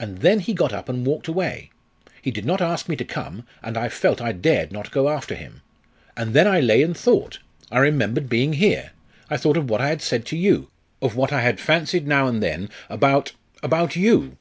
[0.00, 1.68] And then he got up and walked away.
[2.22, 5.34] He did not ask me to come, and I felt I dared not go after
[5.34, 5.60] him.
[6.16, 7.40] And then I lay and thought.
[7.70, 8.92] I remembered being here;
[9.28, 10.70] I thought of what I had said to you
[11.02, 14.38] of what I had fancied now and then about about you.